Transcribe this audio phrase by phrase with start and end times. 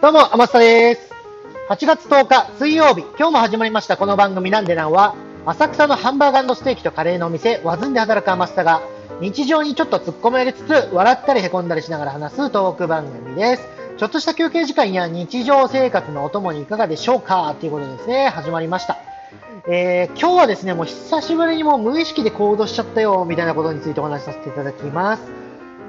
[0.00, 1.12] どうも、天下です。
[1.68, 8.80] 8月10日水曜日、今日も始まりましたこの番組なんでなんは、浅草のハンバーガーステーキとカレーのお店、ワズンで働く天下が、
[9.20, 13.68] 日常にちょっと突っ込めりつつ、笑ったり凹んだりしながら話すトーク番組です。
[13.98, 17.54] ちょっとした休憩時間や日常生活のお供にいかがでしょうか？
[17.60, 18.96] ということでですね、始まりました。
[19.68, 25.22] えー、今日はですね、もう久しぶりにもう無意識で行動しちゃったよ、みたいなことについてお話しさせていただきます。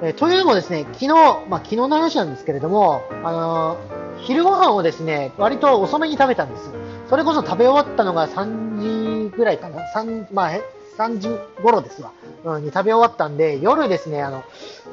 [0.03, 1.07] えー、というのもですね、昨日、
[1.47, 6.71] まあ、昨日の話なんですけれども、あのー、昼ご飯をですね、割と遅めに食べたんです。
[7.09, 9.81] それこそ食べ終わったのが3時ぐらいかな。
[9.93, 10.51] 3、まあ、
[10.97, 11.29] 3時
[11.61, 12.11] 頃ですわ。
[12.43, 14.43] うん、に食べ終わったんで、夜ですね、あの、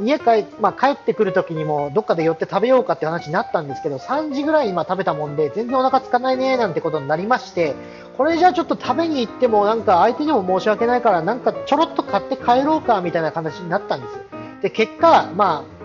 [0.02, 7.74] 家帰、まあ、帰ってくる時にも、どっかで寄って食べようかって話になったんですけど、3時ぐらい今食べたもんで、全然お腹空かないね、なんてことになりまして、
[8.16, 14.38] これじゃあちょっと食べに行っても、なんか相手にも申し訳ないから、なんかちょろっと買って帰ろうか、みたいな話になったんです。
[14.62, 15.77] で、結果、まあ、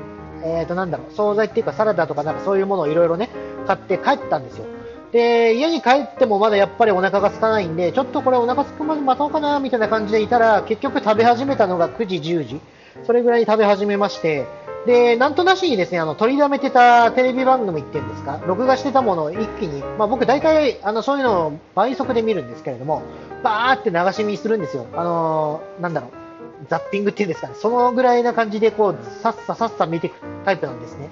[0.44, 3.30] え、ー、と、なんだろう、惣菜っていうかサラダとかなんかそういうものをいろいろね、
[3.66, 4.66] 買って帰ったんですよ。
[5.12, 12.62] で、家に帰ってもまだやっぱりお腹が空かないんで、ちょっとこれお腹空くまで待とうかな、みたいな感じでいたら、結局食べ始めたのが9時、10時。
[13.06, 14.46] それぐらいに食べ始めまして、
[14.86, 23.02] で、なんとなしにですね、あの、取りだめてたテレビ番組っていうんですか、録画してたものを一気に、まあ僕大体、あの、そういうのを倍速で見るんですけれども、
[23.44, 24.88] バーって流し見するんですよ。
[24.94, 26.23] あのー、なんだろう。
[26.70, 31.10] ザッピングっていうんですかね、そのぐらいな感じでこうさっささっさ見ていくタイプなんですね。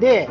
[0.00, 0.28] で、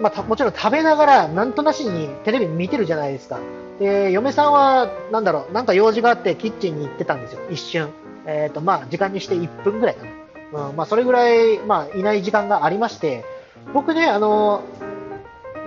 [0.00, 3.38] まあ、もちろん食べながらなんとなしにテレビ見てるじゃないですか。
[3.78, 7.90] で、嫁さんは、なんだろう、なんか用事があってキッチンに行ってたんですよ、一瞬。
[8.26, 10.04] えっ、ー、と、まあ、時間にして1分ぐらいか
[10.52, 10.68] な。
[10.68, 13.24] うん、まあ、それぐらい、まあ、いない時間がありまして、
[13.72, 14.62] 僕ね、あの、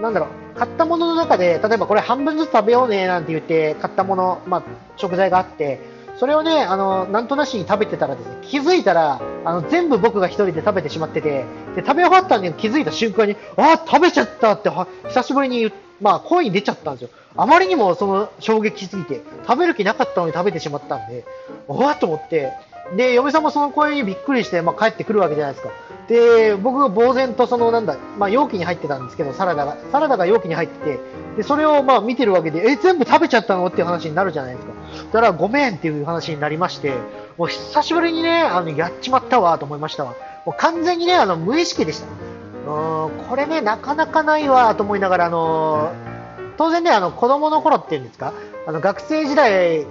[0.02, 4.64] なんだろう、買ったものの中で、例えばこれ半分ずつ食べようねなんて言って買ったもの、まあ、
[4.98, 5.80] 食材があって、
[6.22, 17.10] それをね、あの、なんとなしに食べてたらですね、気づいたら、あの、全部僕が1人で食べてしまってて、で、食べ終わったんで気づいた瞬間に、あ食べちゃったっては、久しぶりにまあ、声に出ちゃったんですよ。
[17.38, 21.26] あまりにもその衝撃すぎて、食べる気なかったのに食べてしまったんで、
[21.68, 22.52] おわっと思って、
[22.96, 25.72] で、嫁さんもその声にびっくりして、まあ、帰ってくるわけじゃないですか。
[26.08, 29.78] で、僕が呆然とその、なんだ、まあ、容器に入ってたんですけど、サラダが。
[29.92, 31.00] サラダが容器に入ってて、
[31.38, 33.66] で、それをまあ見てるわけで、え、全部食べちゃったの？
[33.68, 34.74] っていう話になるじゃないですか。
[35.14, 36.94] だからごめんっていう話になりまして、
[37.38, 40.16] もう久しぶりにね、あの、やっちまったわと思いましたわ。
[40.46, 42.08] もう完全にね、あの、無意識でした。
[42.08, 48.34] うん、これね、なかなかないわと思いながら、あのー、当然ね、あの、子供の頃っていうんですか、
[48.68, 49.86] あの、学生時代、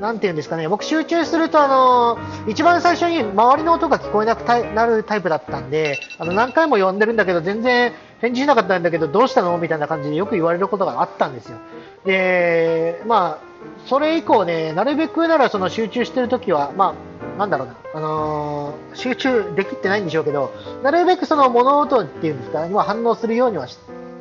[0.00, 4.42] なんていうんですかね、僕集中すると、あのー、一番最初に周りの音が聞こえなく
[4.74, 9.56] なるタイプだったんで、あの、何回も呼んでるんだけど、全然返事しなかったんだけど、どうしたの？
[9.58, 11.58] みたいな感じでよく言われることがあったんですよ。
[12.04, 13.44] で、まあ、
[13.86, 16.94] それ以降ね、なるべくならその集中してるときは、ま
[17.36, 23.66] あ、なんだろうな、あのー、集中できてないんでしょうけど、なるべくその物音っていうんですか、には反応するようには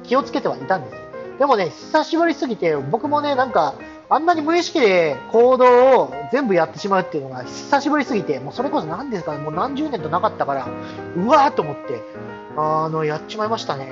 [0.04, 1.04] 気をつけてはいたんです。
[1.40, 3.74] でもね、久しぶりすぎて、僕もね、なんか、
[4.10, 10.68] あんなに無意識で行動を全部やってしまうっていうのが久しぶりすぎて、もうそれこそ何ですかね、もう何十年となかったから、
[11.16, 12.02] うわーと思って、
[12.58, 13.90] あの、やっちまいましたね。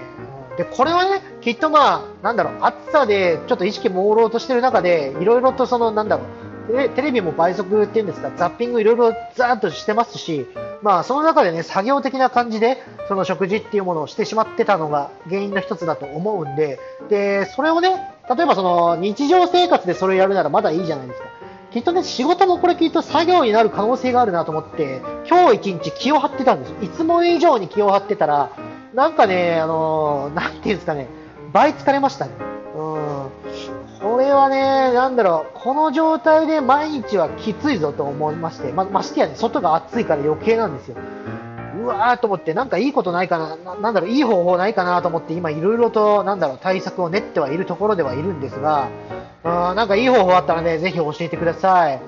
[0.57, 6.23] で、これはね、きっとまあ、なんだろう、暑さでちょっと意識朦朧としてる中で、いろいろとその、なんだろ
[6.69, 10.45] う、テレビも倍速っていうんですか、ザッピングいろいろザーッとしてますし、
[10.81, 12.77] まあ、その中でね、作業的な感じで、
[13.07, 16.79] その食事っていうものをしてしまってたのが原因の一つだと思うんで、
[17.09, 21.27] で、それをね、例えばその、日常生活でそれをやるならまだいいじゃないですか。
[21.71, 26.75] きっとね、仕事もこれきっと作業になる可能性があるなと思って、今日一日気を張ってたんですよ。
[26.81, 28.49] いつも以上に気を張ってたら、
[28.93, 31.07] なんかね、あのー、なんていうんですかね、
[31.53, 32.31] 倍疲れましたね。
[32.75, 33.29] うん。
[34.01, 40.97] これはね、なんだろう、この状態で毎日はきついぞと思いまして、ま、ましてやね、外が暑いから余計なんですよ。
[41.83, 48.87] うわーと思って、なんかいいことないかな、ななんだろう、いい方法ないかなと思って、今いろいろと、なんだろう、対策を練ってはいるところではいるんですが、
[49.43, 51.99] うん、なんかいい方法あったらね、ぜひ教えてください。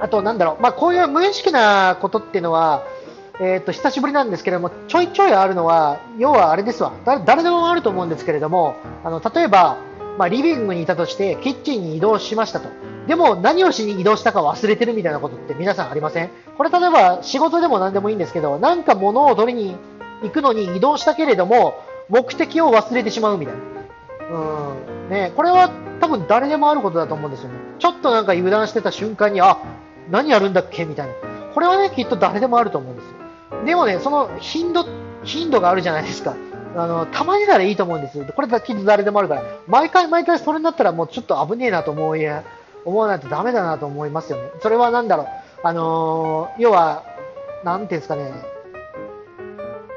[0.00, 2.82] あと、なんだろう、まあ、こういう無意識なことっていうのは、
[3.42, 9.76] えーと、久しぶりなんですけれども、ちょいちょいあるのは、要はあれですわ、誰でもあると思うんですけれども、あの例えば、
[10.18, 12.68] まあ、リビングにいたとして、キッチンに移動しましたと。
[13.06, 16.30] でも、何をしに移動したか忘れてるみたいなことって皆さんありません？
[16.56, 19.76] これ例えば仕事でも何でもいいんですけど、なんか物を取りに
[20.22, 24.36] 行くのに移動したけれども、目的を忘れてしまうみたいな。
[24.36, 25.08] うん。
[25.08, 25.70] ね、これは
[26.00, 27.54] 多分誰でもあることだと思うんですよね。
[27.78, 29.58] ちょっとなんか油断してた瞬間に、あ、
[30.10, 31.14] 何やるんだっけみたいな。
[31.54, 33.64] これはね、きっと誰でもあると思うんですよ。
[33.64, 34.86] でもね、その頻度、
[35.24, 36.34] 頻度があるじゃないですか。
[36.76, 38.24] あの、たまにならいいと思うんです。
[38.32, 39.44] これだけ誰でもあるから。
[39.66, 42.26] 毎回毎回それになったらもうちょっと危ねえなと思い、
[42.84, 44.50] 思わないとダメだなと思いますよね。
[44.60, 45.26] それは何だろう。
[45.62, 47.04] あのー、要は、
[47.64, 48.60] なんていうんですかね。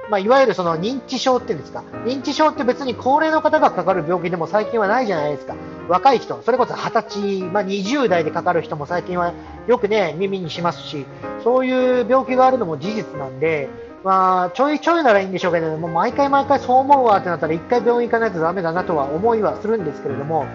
[0.09, 5.55] まあ、いわゆるその認知症っていうんですか、認知症って別に高齢の方がかかる病気でも最近はないじゃないですか。
[5.87, 9.33] 若い人、それこそ20歳、まあ、20代でかかる人も最近は
[9.67, 11.05] よくね、耳にしますし、
[11.43, 13.69] そういう病気があるのも事実なんで、
[14.03, 20.45] まあ、ちょいちょいならいいんでしょうけども、毎回毎回そう思うわってなったら、一回病院行かないとダメだなとは思いはするんですけれども、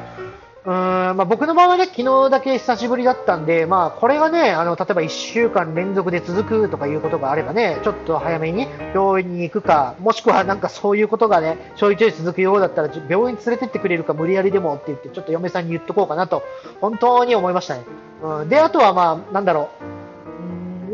[0.65, 1.17] うーん。
[1.17, 16.43] まあ、僕の場合はね、昨日だけ久しぶりだったんで、まあ、これがね、あの、例えば1週間連続で続くとかいうことがあればね、ちょっと早めに病院に行くか、もしくはなんかそういうことがね、ちょいちょい続くようだったら、病院連れてってくれるか無理やりでもって言って、ちょっと嫁さんに言っとこうかなと、
[16.83, 17.85] 本当に思いましたね。
[18.23, 19.78] うん、で、あとはまあ、なんだろう、うん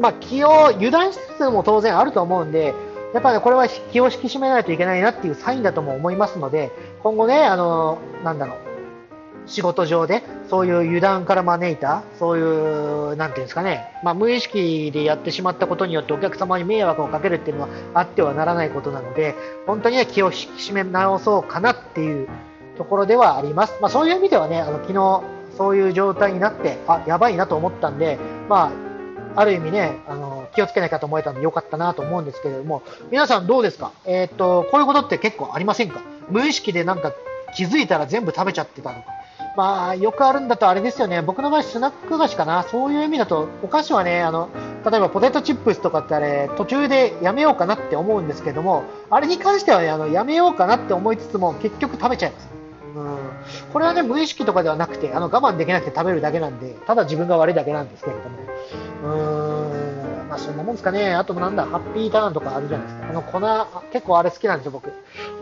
[0.00, 2.74] まあ、気を油断しつつも当然あると思うんで、
[3.14, 8.58] やっぱね、これは気を引き締めないといけないなっていうサインだとも思いますので、今後ね、あの、なんだろう、
[9.46, 19.34] 仕事上で、そういう油断から招いた、そういう、なんていうんですかね、まあ、無意識でやってしまったことによってお客様に迷惑をかけるっていうのはあってはならないことなので、
[19.66, 22.28] 本当にね、気を引き締め直そうかなっていう
[22.76, 23.78] ところではあります。
[23.80, 25.22] まあ、そういう意味ではね、あの、昨日、
[25.56, 28.18] そういう状態になって、あ、やばいなと思ったんで、
[28.48, 28.83] まあ、
[29.36, 33.92] ある意味ね、あの、気をつけなきゃと思えたんでよかったなと思うんですけれども、皆さんどうですか？
[34.04, 36.00] えー、っと、こういうことって結構ありませんか？
[36.30, 37.12] 無意識でなんか
[37.54, 39.06] 気づいたら全部食べちゃってたとか、
[39.56, 41.22] まあ、よくあるんだとあれですよね。
[41.22, 42.64] 僕の場合、スナック菓子かな。
[42.64, 44.48] そういう意味だと、お菓子はね、あの、
[44.90, 52.48] 例えばポテトチップスとかってあれ、途中でやめようかなって思うんですけども、あれに関してはね、あの、やめようかなって思いつつも、結局食べちゃいます。
[53.72, 58.38] これはね、無意識とかではなくて、あの、我慢できなくて食べるだけなんで、ただ自分が悪いだけなんですけれども。
[59.04, 60.28] うーん。
[60.28, 61.14] まあ、そんなもんですかね。
[61.14, 63.08] あとなんだ、ハッピーターンとかあるじゃないですか。
[63.08, 63.40] あの、粉、
[63.92, 64.92] 結構あれ好きなんですよ、僕。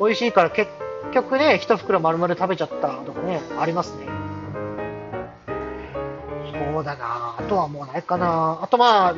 [0.00, 0.70] 美味しいから結
[1.12, 4.22] 局ね、一袋丸々食べちゃったとかね、ありますね。
[6.72, 9.14] そうだなあとはもうないかなあとまあ、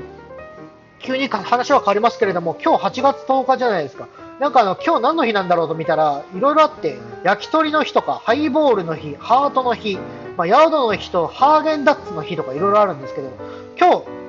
[0.99, 4.09] 急に話は変わりますけれども、今日8月10日じゃないですか。
[4.41, 9.99] なんかあの、今日何の日なんだろうと見たら、いろいろあって、焼き鳥の日とか、ハイボールの日、ハートの日、
[10.37, 13.31] まあ、ヤードの日とハーゲンダッツの日とかいろいろあるんですけど、
[13.79, 14.25] 今日、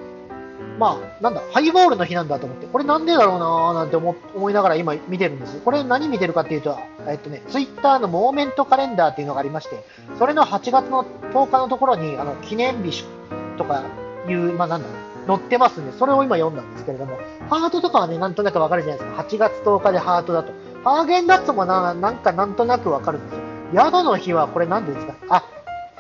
[0.78, 5.60] まあ、なんだ、ハイボールの日なんだと思って、これなんでだろうなーなんて思思いながら今見てるんです。
[5.62, 9.84] これ何見てるかっていうと、えっとね、ツイッターのモーメントカレンダーっていうのがありまして、
[10.20, 13.06] それの8月の10日のところに、あの、記念日
[13.58, 13.84] とか
[14.28, 17.18] いう、まあなんだろう、載ってますんで、それを今読んだんですけれども、
[17.50, 19.22] ハートとかはね、なんとなくわかるじゃないですか。
[19.24, 20.52] 8月10日でハートだと。
[20.84, 23.42] ハーゲンダッツもな、なんかなんとなくわかるんですよ。
[23.74, 25.16] 宿の日はこれ何ですか？
[25.30, 25.44] あ、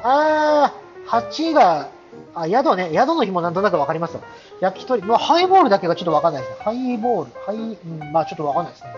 [0.03, 1.89] あー、8が
[2.35, 2.91] あ、宿ね。
[2.93, 4.21] 宿の日もなんとなくわかりますよ。
[4.59, 5.01] 焼き鳥。
[5.01, 6.57] まあ、ハイボールだけがちょっとわかんないですね。
[6.63, 7.31] ハイボール。
[7.45, 8.89] ハイ、うん、まあちょっとわかんないですね。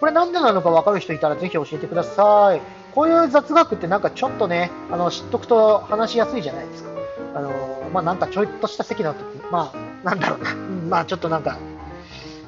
[0.00, 2.60] これなんでなのかわかる人いたらぜひ教えてください。
[2.94, 6.90] こういう雑学ってなんかちょっとね、あの、知っとくと話しやすいじゃないですか。
[7.34, 7.50] あの、
[7.94, 10.52] まあなんかちょいっとした席の時、まあ、なんだろうな。
[10.52, 11.58] うん、まあちょっとなんか、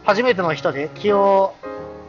[0.04, 1.54] 初めての人で気を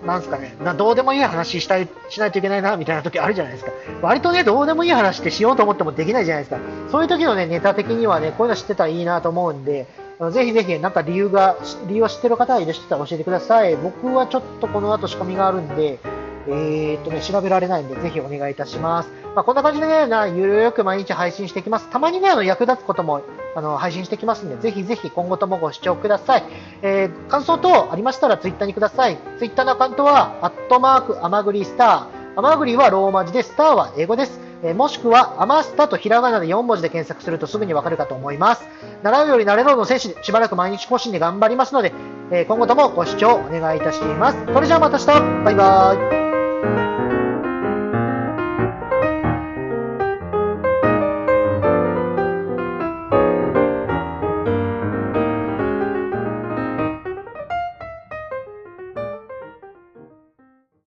[0.06, 3.72] なんすかね、などうでもいい話したいしないといけないなみたいな時あるじゃないですか。
[4.01, 6.62] 割とね、どうでもいい話ってしようと思ってもできないじゃないですか。
[6.92, 9.88] そういう時のね、ネタ的にはね、こういうの知ってたらいいなと思うんで、
[10.31, 11.57] ぜひぜひ、なんか理由が、
[11.88, 13.75] 理由を知ってる方がいらっしゃったら教えてください。
[13.75, 16.00] 僕はちょっとこの後仕込みがあるんで、
[16.48, 19.10] えー、っとね、調べられないんで、ぜひお願いいたします。
[19.36, 21.90] まあ、こんな感じでね、なゆるーく毎日配信していきます。
[21.90, 23.22] たまにね、あの、役立つことも、
[23.56, 26.44] あの、配信してきますんで、ぜひぜひ今後ともご視聴ください。
[26.82, 29.18] えー、感想等ありましたらツイッターにください。
[29.40, 32.40] ツイッターのアカウントは、アットマーク、アマグリスター。
[32.40, 34.40] アマグリはローマ字で、スターは英語です。
[34.64, 38.68] え、もしくは、アマスタとひらがなで4文字で検索するとすぐにわかるかと思います。
[39.04, 41.94] 習うより慣れろの選手でしばらく毎日更新で頑張りますので、
[42.31, 44.38] え、今後ともご視聴お願いいたします。
[44.52, 46.27] それじゃあまた明日バイバーイ
[46.68, 47.27] Música